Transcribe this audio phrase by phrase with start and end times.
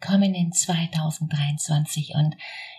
[0.00, 2.36] willkommen in 2023 und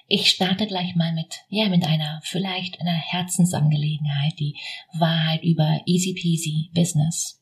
[0.07, 4.55] ich starte gleich mal mit, ja, mit einer vielleicht einer Herzensangelegenheit, die
[4.93, 7.41] Wahrheit über Easy Peasy Business.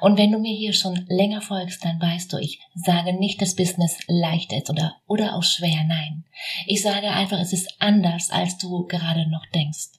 [0.00, 3.56] Und wenn du mir hier schon länger folgst, dann weißt du, ich sage nicht, dass
[3.56, 6.24] Business leicht ist oder, oder auch schwer, nein.
[6.66, 9.92] Ich sage einfach, es ist anders, als du gerade noch denkst.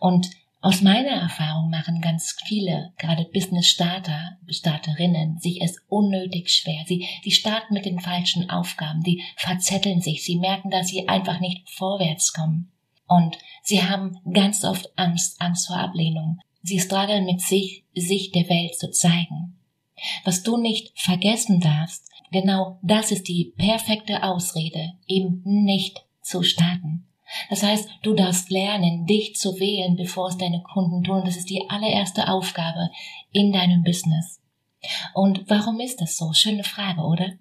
[0.00, 0.30] Und
[0.64, 6.84] aus meiner Erfahrung machen ganz viele, gerade Business-Starter, Starterinnen, sich es unnötig schwer.
[6.86, 11.38] Sie, sie starten mit den falschen Aufgaben, die verzetteln sich, sie merken, dass sie einfach
[11.38, 12.72] nicht vorwärts kommen.
[13.06, 16.38] Und sie haben ganz oft Angst, Angst vor Ablehnung.
[16.62, 19.58] Sie strugglen mit sich, sich der Welt zu zeigen.
[20.24, 27.06] Was du nicht vergessen darfst, genau das ist die perfekte Ausrede, eben nicht zu starten.
[27.50, 31.22] Das heißt, du darfst lernen, dich zu wählen, bevor es deine Kunden tun.
[31.24, 32.90] Das ist die allererste Aufgabe
[33.32, 34.40] in deinem Business.
[35.14, 36.32] Und warum ist das so?
[36.32, 37.32] Schöne Frage, oder?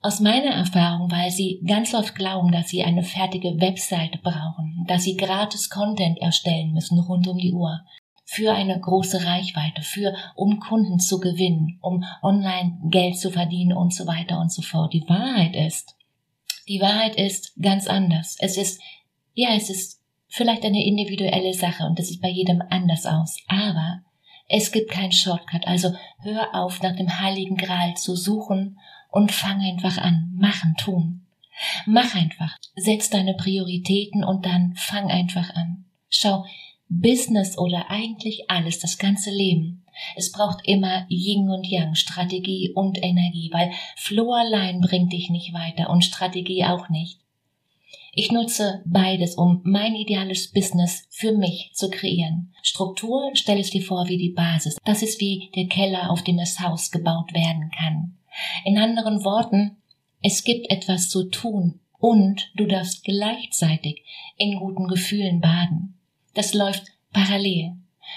[0.00, 5.04] Aus meiner Erfahrung, weil sie ganz oft glauben, dass sie eine fertige Webseite brauchen, dass
[5.04, 7.80] sie gratis Content erstellen müssen rund um die Uhr,
[8.24, 13.94] für eine große Reichweite, für, um Kunden zu gewinnen, um online Geld zu verdienen und
[13.94, 14.92] so weiter und so fort.
[14.92, 15.94] Die Wahrheit ist,
[16.68, 18.36] die Wahrheit ist ganz anders.
[18.40, 18.80] Es ist,
[19.34, 23.36] ja, es ist vielleicht eine individuelle Sache und das sieht bei jedem anders aus.
[23.48, 24.00] Aber
[24.48, 25.66] es gibt keinen Shortcut.
[25.66, 28.78] Also hör auf, nach dem heiligen Gral zu suchen
[29.10, 30.32] und fang einfach an.
[30.34, 31.26] Machen, tun.
[31.86, 32.56] Mach einfach.
[32.76, 35.84] Setz deine Prioritäten und dann fang einfach an.
[36.08, 36.44] Schau,
[36.88, 39.81] Business oder eigentlich alles, das ganze Leben
[40.16, 45.52] es braucht immer Yin und Yang, Strategie und Energie, weil Flow allein bringt dich nicht
[45.52, 47.18] weiter und Strategie auch nicht.
[48.14, 52.52] Ich nutze beides, um mein ideales Business für mich zu kreieren.
[52.62, 54.76] Struktur stelle ich dir vor wie die Basis.
[54.84, 58.18] Das ist wie der Keller, auf dem das Haus gebaut werden kann.
[58.64, 59.78] In anderen Worten,
[60.20, 64.04] es gibt etwas zu tun und du darfst gleichzeitig
[64.36, 65.98] in guten Gefühlen baden.
[66.34, 67.76] Das läuft parallel.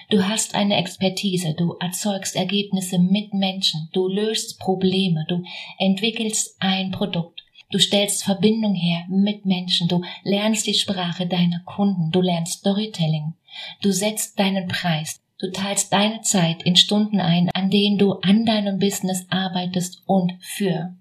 [0.10, 5.44] Du hast eine Expertise, du erzeugst Ergebnisse mit Menschen, du löst Probleme, du
[5.80, 12.12] entwickelst ein Produkt, du stellst Verbindung her mit Menschen, du lernst die Sprache deiner Kunden,
[12.12, 13.34] du lernst Storytelling,
[13.82, 18.46] du setzt deinen Preis, du teilst deine Zeit in Stunden ein, an denen du an
[18.46, 20.96] deinem Business arbeitest und für.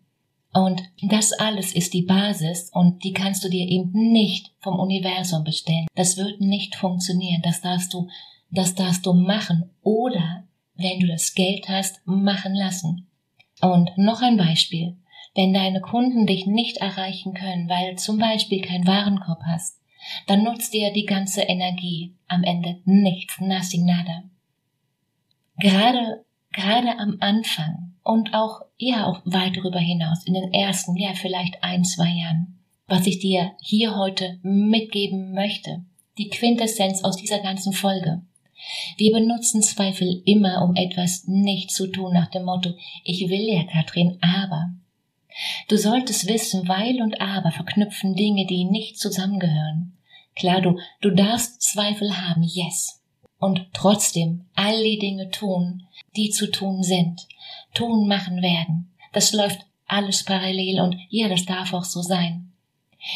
[0.55, 5.43] Und das alles ist die Basis und die kannst du dir eben nicht vom Universum
[5.43, 5.89] bestellen.
[5.97, 7.43] Das wird nicht funktionieren.
[7.43, 8.09] Das darfst du
[8.55, 10.45] das darfst du machen oder,
[10.75, 13.09] wenn du das Geld hast, machen lassen.
[13.61, 14.97] Und noch ein Beispiel.
[15.35, 19.81] Wenn deine Kunden dich nicht erreichen können, weil zum Beispiel kein Warenkorb hast,
[20.27, 24.25] dann nutzt dir die ganze Energie am Ende nichts, nothing, nada.
[25.57, 31.15] Gerade, gerade am Anfang und auch, ja, auch weit darüber hinaus, in den ersten, ja,
[31.15, 35.85] vielleicht ein, zwei Jahren, was ich dir hier heute mitgeben möchte,
[36.19, 38.23] die Quintessenz aus dieser ganzen Folge.
[38.97, 43.65] Wir benutzen Zweifel immer, um etwas nicht zu tun nach dem Motto, ich will ja,
[43.65, 44.71] Katrin, aber.
[45.69, 49.97] Du solltest wissen, weil und aber verknüpfen Dinge, die nicht zusammengehören.
[50.37, 53.01] Klar, du, du darfst Zweifel haben, yes.
[53.39, 55.87] Und trotzdem all die Dinge tun,
[56.17, 57.27] die zu tun sind,
[57.75, 58.93] tun, machen werden.
[59.13, 62.53] Das läuft alles parallel und ja, das darf auch so sein.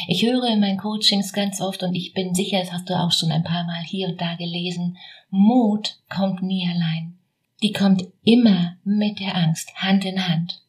[0.06, 3.12] Ich höre in meinen Coachings ganz oft und ich bin sicher, das hast du auch
[3.12, 4.96] schon ein paar Mal hier und da gelesen,
[5.30, 7.18] Mut kommt nie allein.
[7.62, 10.62] Die kommt immer mit der Angst, Hand in Hand.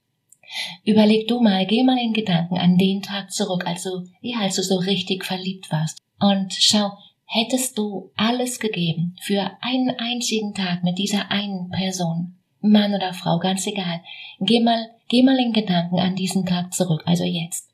[0.83, 4.55] Überleg du mal, geh mal in Gedanken an den Tag zurück, als du, ja, als
[4.55, 5.99] du so richtig verliebt warst.
[6.19, 6.91] Und schau,
[7.25, 13.37] hättest du alles gegeben für einen einzigen Tag mit dieser einen Person, Mann oder Frau,
[13.37, 14.01] ganz egal.
[14.39, 17.68] Geh mal, geh mal in Gedanken an diesen Tag zurück, also jetzt.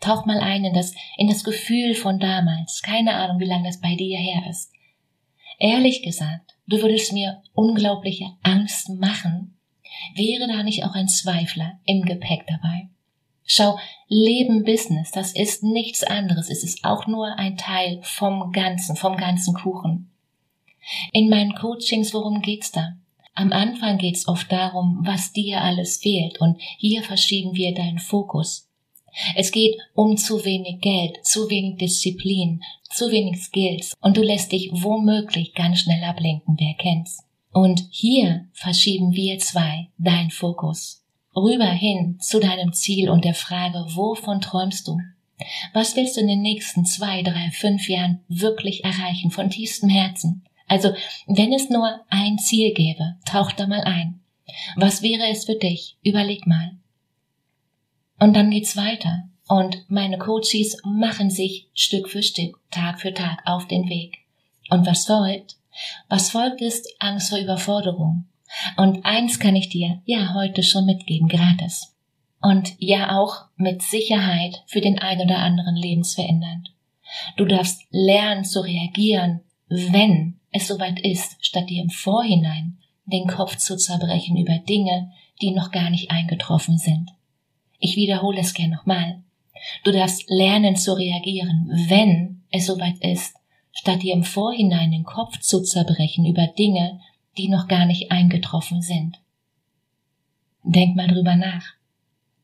[0.00, 2.82] Tauch mal ein in das, in das Gefühl von damals.
[2.82, 4.72] Keine Ahnung, wie lange das bei dir her ist.
[5.58, 9.58] Ehrlich gesagt, du würdest mir unglaubliche Angst machen,
[10.14, 12.88] wäre da nicht auch ein Zweifler im Gepäck dabei.
[13.44, 13.78] Schau,
[14.08, 16.50] Leben Business, das ist nichts anderes.
[16.50, 20.10] Es ist auch nur ein Teil vom Ganzen, vom ganzen Kuchen.
[21.12, 22.96] In meinen Coachings, worum geht's da?
[23.34, 28.67] Am Anfang geht's oft darum, was dir alles fehlt und hier verschieben wir deinen Fokus.
[29.34, 34.52] Es geht um zu wenig Geld, zu wenig Disziplin, zu wenig Skills und du lässt
[34.52, 37.24] dich womöglich ganz schnell ablenken, wer kennt's.
[37.52, 41.02] Und hier verschieben wir zwei deinen Fokus
[41.38, 44.98] rüber hin zu deinem Ziel und der Frage, wovon träumst du?
[45.72, 50.44] Was willst du in den nächsten zwei, drei, fünf Jahren wirklich erreichen von tiefstem Herzen?
[50.66, 50.92] Also,
[51.26, 54.20] wenn es nur ein Ziel gäbe, tauch da mal ein.
[54.76, 55.96] Was wäre es für dich?
[56.02, 56.77] Überleg mal.
[58.18, 59.28] Und dann geht's weiter.
[59.48, 64.18] Und meine Coaches machen sich Stück für Stück, Tag für Tag auf den Weg.
[64.70, 65.56] Und was folgt?
[66.08, 68.26] Was folgt ist Angst vor Überforderung.
[68.76, 71.94] Und eins kann ich dir ja heute schon mitgeben, gratis.
[72.40, 76.72] Und ja auch mit Sicherheit für den ein oder anderen lebensverändernd.
[77.36, 83.56] Du darfst lernen zu reagieren, wenn es soweit ist, statt dir im Vorhinein den Kopf
[83.56, 85.10] zu zerbrechen über Dinge,
[85.40, 87.10] die noch gar nicht eingetroffen sind.
[87.78, 89.22] Ich wiederhole es gern nochmal.
[89.84, 93.34] Du darfst lernen zu reagieren, wenn es soweit ist,
[93.72, 97.00] statt dir im Vorhinein den Kopf zu zerbrechen über Dinge,
[97.36, 99.20] die noch gar nicht eingetroffen sind.
[100.64, 101.64] Denk mal drüber nach.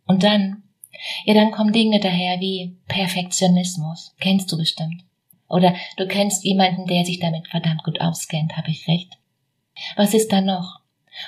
[0.07, 0.63] Und dann,
[1.25, 4.15] ja, dann kommen Dinge daher wie Perfektionismus.
[4.21, 5.05] Kennst du bestimmt.
[5.49, 9.19] Oder du kennst jemanden, der sich damit verdammt gut auskennt, habe ich recht.
[9.97, 10.81] Was ist da noch?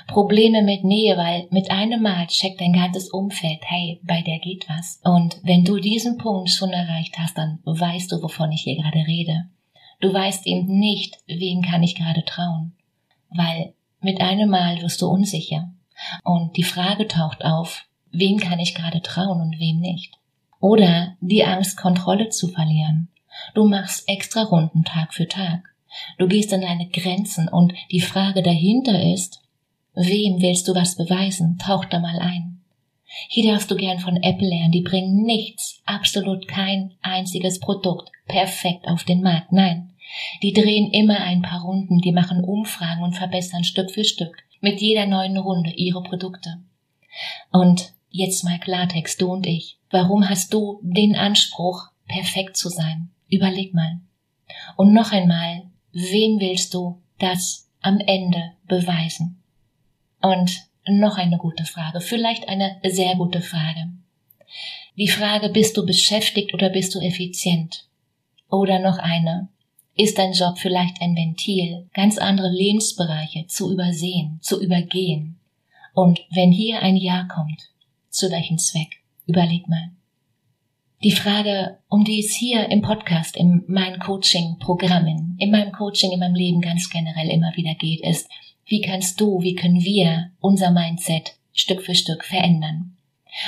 [0.09, 4.69] Probleme mit Nähe, weil mit einem Mal checkt dein ganzes Umfeld, hey, bei der geht
[4.69, 5.01] was.
[5.05, 9.07] Und wenn du diesen Punkt schon erreicht hast, dann weißt du, wovon ich hier gerade
[9.07, 9.47] rede.
[10.01, 12.73] Du weißt eben nicht, wem kann ich gerade trauen.
[13.31, 15.73] Weil mit einem Mal wirst du unsicher.
[16.23, 20.19] Und die Frage taucht auf, wem kann ich gerade trauen und wem nicht.
[20.61, 23.09] Oder die Angst, Kontrolle zu verlieren.
[23.55, 25.61] Du machst extra Runden Tag für Tag.
[26.19, 29.43] Du gehst an deine Grenzen und die Frage dahinter ist,
[29.97, 31.59] wem willst du was beweisen?
[31.59, 32.63] Tauch da mal ein.
[33.29, 38.87] Hier darfst du gern von Apple lernen, die bringen nichts, absolut kein einziges Produkt perfekt
[38.89, 39.53] auf den Markt.
[39.53, 39.95] Nein,
[40.43, 44.81] die drehen immer ein paar Runden, die machen Umfragen und verbessern Stück für Stück mit
[44.81, 46.59] jeder neuen Runde ihre Produkte.
[47.51, 49.79] Und jetzt mal Klartext, du und ich.
[49.91, 53.11] Warum hast du den Anspruch, perfekt zu sein?
[53.29, 54.01] Überleg mal.
[54.77, 59.43] Und noch einmal, wem willst du das am Ende beweisen?
[60.21, 63.89] Und noch eine gute Frage, vielleicht eine sehr gute Frage.
[64.97, 67.87] Die Frage, bist du beschäftigt oder bist du effizient?
[68.49, 69.49] Oder noch eine,
[69.97, 75.39] ist dein Job vielleicht ein Ventil, ganz andere Lebensbereiche zu übersehen, zu übergehen?
[75.95, 77.71] Und wenn hier ein Ja kommt,
[78.11, 79.03] zu welchem Zweck?
[79.27, 79.91] Überleg mal.
[81.03, 86.21] Die Frage, um die es hier im Podcast, in meinen Coaching-Programmen, in meinem Coaching, in
[86.21, 88.29] meinem Leben ganz generell immer wieder geht, ist,
[88.67, 92.97] wie kannst du, wie können wir unser Mindset Stück für Stück verändern?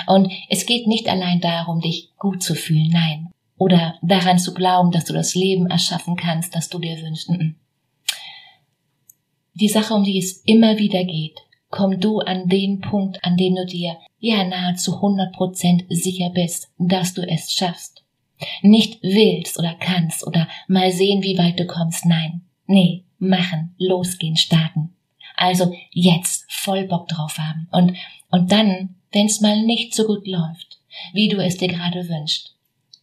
[0.07, 3.29] Und es geht nicht allein darum, dich gut zu fühlen, nein.
[3.57, 7.31] Oder daran zu glauben, dass du das Leben erschaffen kannst, das du dir wünschst.
[9.55, 11.37] Die Sache, um die es immer wieder geht,
[11.69, 17.15] komm du an den Punkt, an dem du dir ja nahezu 100% sicher bist, dass
[17.15, 18.05] du es schaffst.
[18.63, 22.07] Nicht willst oder kannst oder mal sehen, wie weit du kommst.
[22.07, 22.43] Nein.
[22.67, 24.95] Nee, machen, losgehen, starten.
[25.39, 27.69] Also jetzt voll Bock drauf haben.
[27.71, 27.97] Und,
[28.31, 30.81] und dann, wenn's mal nicht so gut läuft,
[31.13, 32.57] wie du es dir gerade wünschst,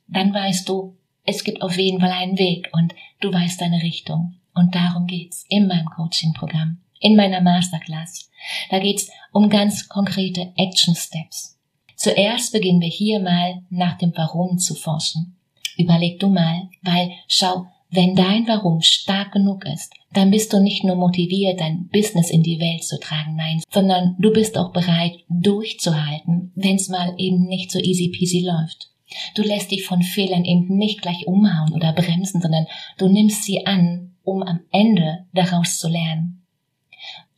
[0.07, 4.35] dann weißt du, es gibt auf jeden Fall einen Weg und du weißt deine Richtung.
[4.53, 8.29] Und darum geht's in meinem Coaching-Programm in meiner Masterclass.
[8.69, 11.57] Da geht's um ganz konkrete Action Steps.
[11.95, 15.37] Zuerst beginnen wir hier mal nach dem Warum zu forschen.
[15.77, 20.83] Überleg du mal, weil schau, wenn dein Warum stark genug ist, dann bist du nicht
[20.83, 25.13] nur motiviert, dein Business in die Welt zu tragen, nein, sondern du bist auch bereit,
[25.29, 28.89] durchzuhalten, wenn's mal eben nicht so easy peasy läuft.
[29.35, 32.65] Du lässt dich von Fehlern eben nicht gleich umhauen oder bremsen, sondern
[32.97, 36.45] du nimmst sie an, um am Ende daraus zu lernen.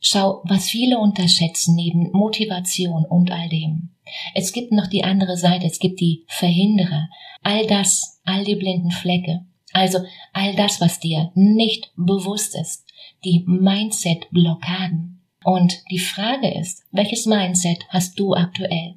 [0.00, 3.90] Schau, was viele unterschätzen neben Motivation und all dem.
[4.34, 7.08] Es gibt noch die andere Seite, es gibt die Verhinderer.
[7.42, 9.44] All das, all die blinden Flecke.
[9.72, 9.98] Also
[10.32, 12.86] all das, was dir nicht bewusst ist.
[13.24, 15.20] Die Mindset-Blockaden.
[15.44, 18.94] Und die Frage ist, welches Mindset hast du aktuell?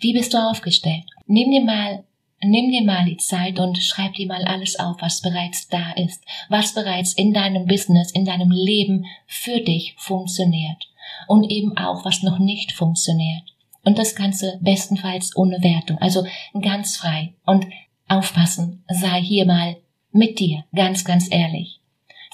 [0.00, 1.04] Wie bist du aufgestellt?
[1.26, 2.04] Nimm dir mal
[2.42, 6.22] nimm dir mal die Zeit und schreib dir mal alles auf, was bereits da ist,
[6.48, 10.88] was bereits in deinem Business, in deinem Leben für dich funktioniert
[11.28, 13.42] und eben auch, was noch nicht funktioniert.
[13.84, 16.26] Und das Ganze bestenfalls ohne Wertung, also
[16.60, 17.34] ganz frei.
[17.46, 17.66] Und
[18.08, 19.76] aufpassen, sei hier mal
[20.16, 21.80] mit dir, ganz, ganz ehrlich,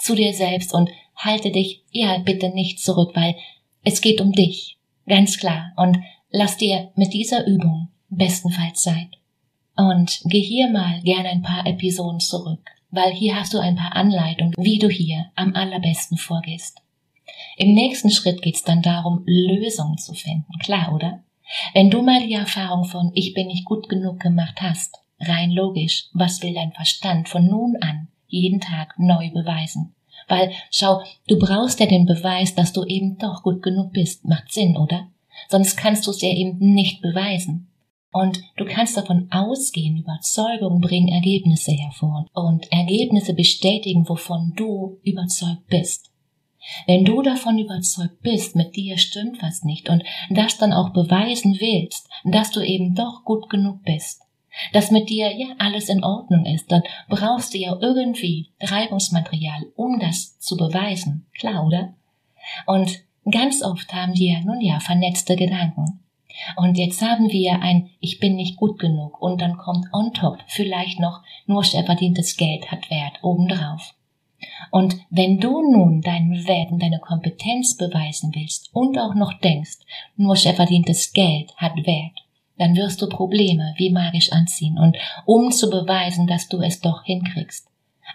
[0.01, 3.37] zu dir selbst und halte dich, ja, bitte nicht zurück, weil
[3.85, 5.73] es geht um dich, ganz klar.
[5.77, 5.99] Und
[6.31, 9.09] lass dir mit dieser Übung bestenfalls Zeit.
[9.77, 13.97] Und geh hier mal gerne ein paar Episoden zurück, weil hier hast du ein paar
[13.97, 16.83] Anleitungen, wie du hier am allerbesten vorgehst.
[17.57, 20.47] Im nächsten Schritt geht's dann darum, Lösungen zu finden.
[20.63, 21.23] Klar, oder?
[21.75, 26.07] Wenn du mal die Erfahrung von Ich bin nicht gut genug gemacht hast, rein logisch,
[26.13, 29.95] was will dein Verstand von nun an jeden Tag neu beweisen?
[30.29, 34.25] Weil, schau, du brauchst ja den Beweis, dass du eben doch gut genug bist.
[34.25, 35.09] Macht Sinn, oder?
[35.49, 37.69] Sonst kannst du es ja eben nicht beweisen.
[38.13, 45.67] Und du kannst davon ausgehen, Überzeugung bringen Ergebnisse hervor und Ergebnisse bestätigen, wovon du überzeugt
[45.69, 46.11] bist.
[46.87, 51.57] Wenn du davon überzeugt bist, mit dir stimmt was nicht und das dann auch beweisen
[51.59, 54.22] willst, dass du eben doch gut genug bist,
[54.73, 59.99] dass mit dir ja alles in Ordnung ist, dann brauchst du ja irgendwie Reibungsmaterial, um
[59.99, 61.27] das zu beweisen.
[61.39, 61.95] Klar, oder?
[62.67, 66.01] Und ganz oft haben wir nun ja vernetzte Gedanken.
[66.57, 70.39] Und jetzt haben wir ein Ich bin nicht gut genug und dann kommt on top
[70.49, 73.95] vielleicht noch nur verdientes Geld hat Wert obendrauf.
[74.71, 79.79] Und wenn du nun deinen Wert und deine Kompetenz beweisen willst und auch noch denkst,
[80.17, 82.22] nur verdientes Geld hat Wert,
[82.63, 87.03] dann wirst du Probleme wie magisch anziehen und um zu beweisen, dass du es doch
[87.03, 87.67] hinkriegst.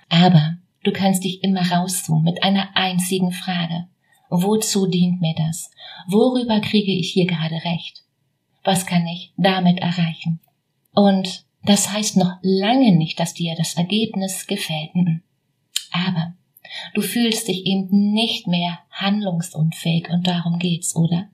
[0.08, 3.88] Aber du kannst dich immer rauszoomen mit einer einzigen Frage.
[4.30, 5.70] Wozu dient mir das?
[6.08, 8.04] Worüber kriege ich hier gerade recht?
[8.64, 10.40] Was kann ich damit erreichen?
[10.94, 14.92] Und das heißt noch lange nicht, dass dir das Ergebnis gefällt.
[15.92, 16.36] Aber
[16.94, 21.28] du fühlst dich eben nicht mehr handlungsunfähig und darum geht's, oder?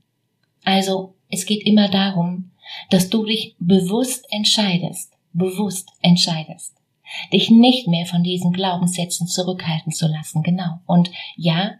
[0.64, 2.50] Also, es geht immer darum,
[2.90, 6.74] dass du dich bewusst entscheidest, bewusst entscheidest,
[7.32, 10.80] dich nicht mehr von diesen Glaubenssätzen zurückhalten zu lassen, genau.
[10.86, 11.76] Und ja,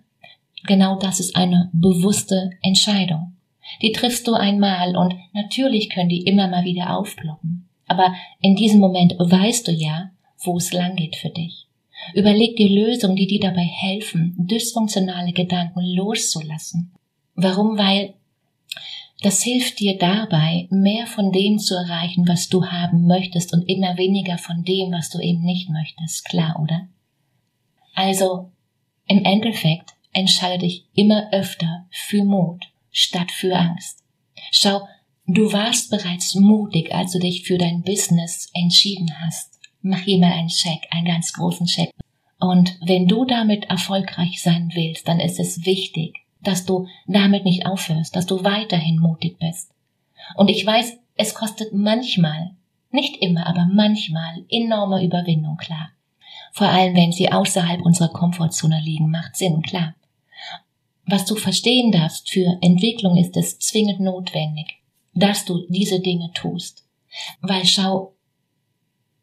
[0.66, 3.34] genau das ist eine bewusste Entscheidung.
[3.82, 7.70] Die triffst du einmal und natürlich können die immer mal wieder aufploppen.
[7.88, 10.12] Aber in diesem Moment weißt du ja,
[10.44, 11.68] wo es lang geht für dich.
[12.14, 16.92] Überleg dir Lösungen, die dir dabei helfen, dysfunktionale Gedanken loszulassen.
[17.36, 17.78] Warum?
[17.78, 18.16] Weil
[19.24, 23.98] das hilft dir dabei, mehr von dem zu erreichen, was du haben möchtest und immer
[23.98, 26.26] weniger von dem, was du eben nicht möchtest.
[26.26, 26.90] Klar, oder?
[27.96, 28.52] Also,
[29.08, 34.04] im Endeffekt entscheide dich immer öfter für Mut statt für Angst.
[34.52, 34.88] Schau,
[35.26, 39.58] du warst bereits mutig, als du dich für dein Business entschieden hast.
[39.82, 41.92] Mach hier mal einen Check, einen ganz großen Check.
[42.40, 47.66] Und wenn du damit erfolgreich sein willst, dann ist es wichtig, dass du damit nicht
[47.66, 49.72] aufhörst, dass du weiterhin mutig bist.
[50.36, 52.52] Und ich weiß, es kostet manchmal,
[52.92, 55.90] nicht immer, aber manchmal enorme Überwindung, klar.
[56.52, 59.96] Vor allem, wenn sie außerhalb unserer Komfortzone liegen, macht Sinn, klar.
[61.06, 64.82] Was du verstehen darfst für Entwicklung ist es zwingend notwendig,
[65.14, 66.86] dass du diese Dinge tust.
[67.42, 68.14] Weil schau,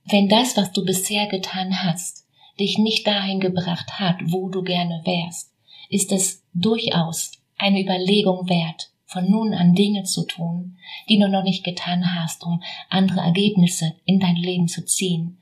[0.04, 2.26] wenn das, was du bisher getan hast,
[2.58, 5.49] dich nicht dahin gebracht hat, wo du gerne wärst,
[5.90, 10.78] ist es durchaus eine Überlegung wert, von nun an Dinge zu tun,
[11.08, 15.38] die du noch nicht getan hast, um andere Ergebnisse in dein Leben zu ziehen,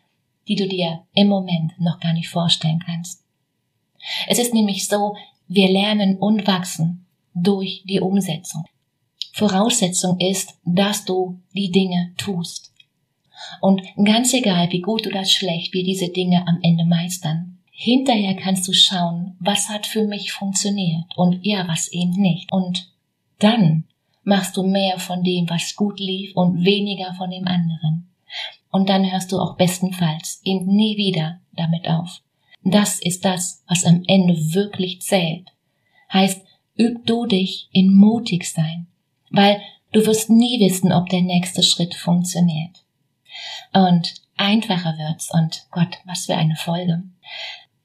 [0.49, 3.23] die du dir im Moment noch gar nicht vorstellen kannst.
[4.26, 8.64] Es ist nämlich so, wir lernen und wachsen durch die Umsetzung.
[9.33, 12.73] Voraussetzung ist, dass du die Dinge tust.
[13.61, 18.67] Und ganz egal, wie gut oder schlecht wir diese Dinge am Ende meistern, hinterher kannst
[18.67, 22.53] du schauen, was hat für mich funktioniert und ja, was eben nicht.
[22.53, 22.93] Und
[23.39, 23.85] dann
[24.25, 28.11] machst du mehr von dem, was gut lief und weniger von dem anderen.
[28.73, 32.21] Und dann hörst du auch bestenfalls eben nie wieder damit auf.
[32.65, 35.47] Das ist das, was am Ende wirklich zählt.
[36.13, 36.43] Heißt,
[36.77, 38.89] üb du dich in mutig sein,
[39.31, 42.83] weil du wirst nie wissen, ob der nächste Schritt funktioniert.
[43.73, 47.05] Und einfacher wird's und Gott, was für eine Folge.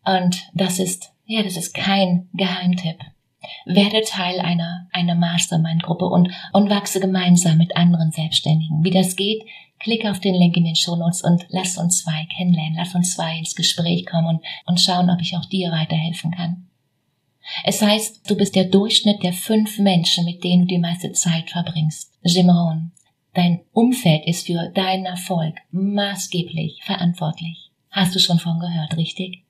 [0.06, 3.00] Und das ist, ja, das ist kein Geheimtipp.
[3.66, 8.84] Werde Teil einer, einer Mastermind-Gruppe und, und wachse gemeinsam mit anderen Selbstständigen.
[8.84, 9.44] Wie das geht,
[9.84, 13.38] Klick auf den Link in den Shownotes und lass uns zwei kennenlernen, lass uns zwei
[13.38, 16.70] ins Gespräch kommen und, und schauen, ob ich auch dir weiterhelfen kann.
[17.66, 21.50] Es heißt, du bist der Durchschnitt der fünf Menschen, mit denen du die meiste Zeit
[21.50, 22.14] verbringst.
[22.24, 22.92] Jim Rohn.
[23.34, 27.72] Dein Umfeld ist für deinen Erfolg maßgeblich verantwortlich.
[27.90, 29.43] Hast du schon von gehört, richtig?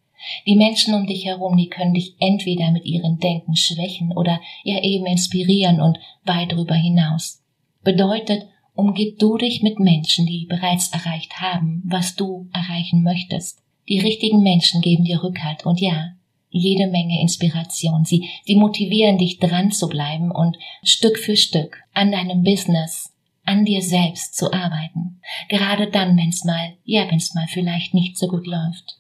[0.46, 4.82] Die Menschen um dich herum, die können dich entweder mit ihren Denken schwächen oder ja
[4.82, 7.42] eben inspirieren und weit darüber hinaus.
[7.84, 13.60] Bedeutet, umgib du dich mit Menschen, die bereits erreicht haben, was du erreichen möchtest.
[13.89, 16.13] Die richtigen Menschen geben dir Rückhalt und ja,
[16.50, 18.06] jede Menge Inspiration.
[18.06, 23.13] Sie, sie motivieren dich dran zu bleiben und Stück für Stück an deinem Business,
[23.44, 25.20] an dir selbst zu arbeiten.
[25.50, 29.00] Gerade dann, wenn's mal, ja, wenn's mal vielleicht nicht so gut läuft.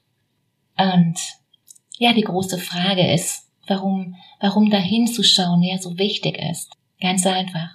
[0.77, 1.19] Und
[1.97, 6.71] ja, die große Frage ist, warum, warum dahin zu schauen ja so wichtig ist.
[6.99, 7.69] Ganz einfach.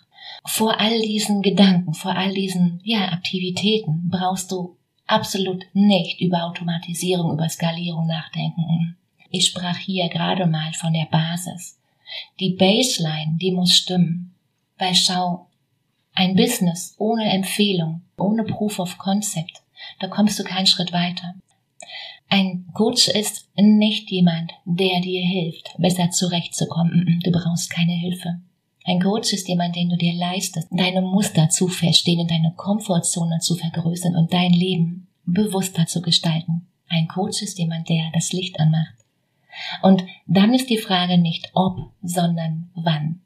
[0.46, 4.76] Vor all diesen Gedanken, vor all diesen, ja, Aktivitäten brauchst du
[5.06, 8.96] absolut nicht über Automatisierung, über Skalierung nachdenken.
[9.30, 11.78] Ich sprach hier gerade mal von der Basis.
[12.40, 14.34] Die Baseline, die muss stimmen.
[14.78, 15.48] Weil schau,
[16.14, 19.62] ein Business ohne Empfehlung, ohne Proof of Concept,
[20.00, 21.34] da kommst du keinen Schritt weiter.
[22.28, 27.20] Ein Coach ist nicht jemand, der dir hilft, besser zurechtzukommen.
[27.24, 28.40] Du brauchst keine Hilfe.
[28.84, 33.38] Ein Coach ist jemand, den du dir leistest, deine Muster zu verstehen und deine Komfortzone
[33.40, 36.66] zu vergrößern und dein Leben bewusster zu gestalten.
[36.88, 38.94] Ein Coach ist jemand, der das Licht anmacht.
[39.82, 43.20] Und dann ist die Frage nicht ob, sondern wann.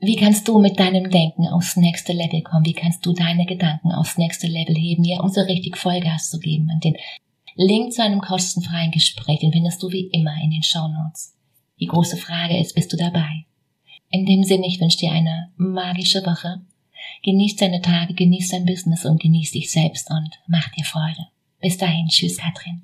[0.00, 2.64] Wie kannst du mit deinem Denken aufs nächste Level kommen?
[2.64, 6.38] Wie kannst du deine Gedanken aufs nächste Level heben, ja, um so richtig Vollgas zu
[6.38, 6.70] geben?
[6.72, 6.96] Und den
[7.62, 11.34] Link zu einem kostenfreien Gespräch, den findest du wie immer in den Show Notes.
[11.78, 13.44] Die große Frage ist, bist du dabei?
[14.08, 16.62] In dem Sinne, ich wünsche dir eine magische Woche.
[17.22, 21.26] Genieß deine Tage, genieß dein Business und genieß dich selbst und mach dir Freude.
[21.60, 22.80] Bis dahin, tschüss, Katrin.